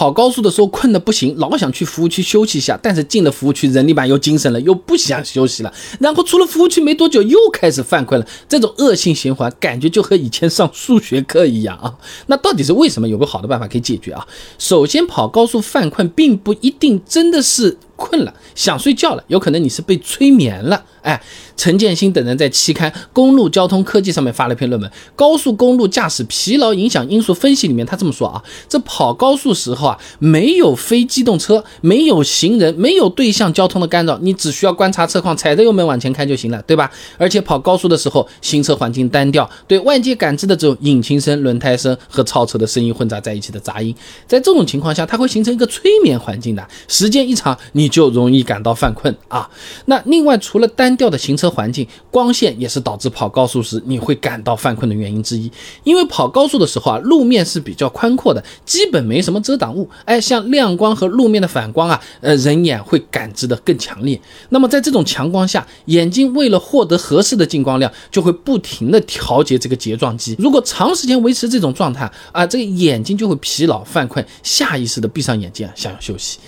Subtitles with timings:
[0.00, 11.94] 跑高速的时候困得不行，老想去服务区休息一下，但是进了服务区，人力板又精神了，又不想休息了，然后出了服务区没多久又开始犯困了，这种恶性循环，感觉就和以前上数学课一样啊。
[12.28, 13.06] 那到底是为什么？
[13.06, 14.26] 有个好的办法可以解决啊。
[14.58, 17.76] 首先，跑高速犯困并不一定真的是。
[18.00, 20.82] 困了，想睡觉了，有可能你是被催眠了。
[21.02, 21.20] 哎，
[21.56, 36.90] 陈建新等人在期刊《公路交通科技》上面发了一篇论文，《高速公路驾驶疲劳影响因素分析》里面，他这么说啊，这跑高速时候啊，没有非机动车，没有行人，没有对向交通的干扰，你只需要观察车况，踩着油门往前开就行了，对吧？
[37.16, 43.94] 而且跑高速的时候，行车环境单调，对外界感知的这种引擎声、轮胎声和超车的声音混杂在一起的杂音，
[44.26, 49.50] 在这种情况下，它会形成一个催眠环境的，时间一长，你就容易感到犯困啊。
[49.86, 55.50] 那另外，除了单调的行车环境，光线也是导致跑高速时你会感到犯困的原因之一。
[55.84, 59.88] 因为跑高速的时候啊，路面是比较宽阔的，基本没什么遮挡物。
[60.04, 64.20] 哎，像亮光和路面的反光啊，呃，人眼会感知的更强烈。
[64.50, 70.36] 那么在这种强光下，眼睛为了获得合适的进光量，就会不停的调节这个睫状肌。
[70.38, 76.38] 如果长时间维持这种状态啊，这个眼睛就会疲劳犯困，下意识的闭上眼睛啊，想要休息。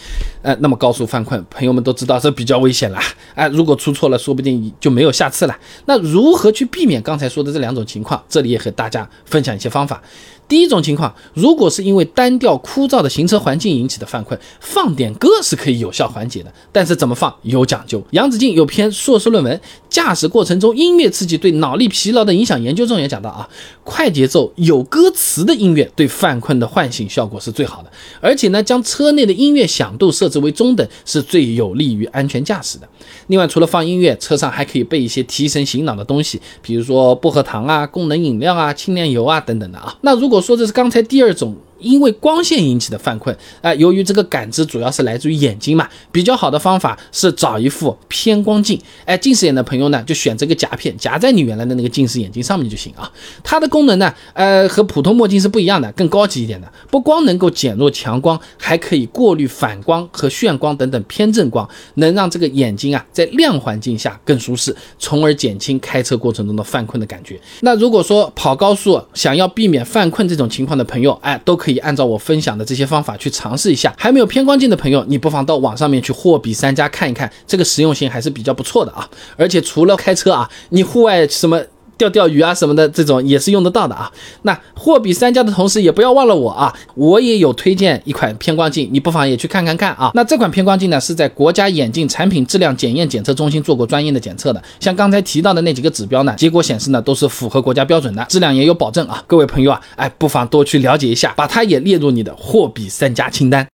[0.42, 2.98] 呃，那么高速犯困，朋友们都知道这比较危险了。
[3.34, 5.56] 哎，如果出错了，说不定就没有下次了。
[5.86, 8.22] 那如何去避免刚才说的这两种情况？
[8.28, 10.02] 这里也和大家分享一些方法。
[10.48, 16.52] 第一种情况，如果是因为单调枯燥的行车环境引起的犯困，放点歌是可以有效缓解的。
[16.70, 18.02] 但是怎么放有讲究。
[18.10, 19.56] 杨子敬有篇硕士论文
[19.88, 23.48] 《驾驶过程中音乐刺激对脑力疲劳的影响》研究中也讲到啊，
[23.82, 27.90] 快节奏有歌词的音乐对犯困的唤醒效果是最好的。
[28.20, 32.88] 而且呢，将车内的音乐响度设置为中等，是最有利于安全驾驶的。
[33.28, 39.96] 另外，除了放音乐，车上还可以备一些提神醒脑的东西，比如说薄荷糖啊、功能饮料啊、清凉油啊等等的啊。
[40.02, 41.56] 那如果说这是刚才第二种。
[41.82, 48.80] 因为光线引起的犯困啊，由于这个感知主要是来自于眼睛嘛，比较好的方法是找一副偏光镜。
[49.04, 53.10] 哎，近视眼的朋友呢，就选这个夹片夹在你原来的那个近视眼镜上面就行啊。
[53.42, 56.72] 它的功能呢，呃，和普通墨镜是不一样的，更高级一点的。
[56.90, 67.40] 不光能够减弱强光，还可以过滤反光和眩光等等偏振光，能让这个眼睛啊在亮环境下更舒适，从而减轻开车过程中的犯困的感觉。
[67.60, 71.82] 那如果说跑高速想要避免犯困这种情况的朋友，哎，都可以以。
[71.82, 79.08] 按照我分享的这些方法去尝试一下，还没有偏光镜的朋友，你不妨到网上面去货比三家看一看，这个实用性还是比较不错的啊！
[79.36, 81.60] 而且除了开车啊，你户外什么？
[82.02, 84.10] 钓钓鱼啊什么的，这种也是用得到的啊。
[84.42, 90.10] 那货比三家的同时，也不要忘了我啊，我也有推荐一款偏光镜，你不妨也去看看看啊。
[90.14, 99.22] 那这款偏光镜呢，是在国家眼镜产品质量检验检测中心做过专业的检测的，像刚才提到的那几个指标呢，结果显示呢都是符合国家标准的，质量也有保证啊。
[99.28, 103.68] 各位朋友啊，哎，不妨多去了解一下，把它也列入你的货比三家清单。